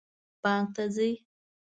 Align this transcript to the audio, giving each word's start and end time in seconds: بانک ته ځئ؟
بانک 0.41 0.67
ته 0.75 0.83
ځئ؟ 0.95 1.11